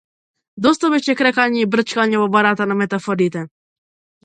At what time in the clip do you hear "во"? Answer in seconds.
2.23-2.27